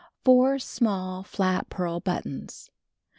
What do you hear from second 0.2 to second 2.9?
Four small flat pearl buttons.